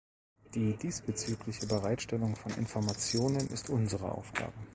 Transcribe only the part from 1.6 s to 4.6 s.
Bereitstellung von Informationen ist unsere Aufgabe.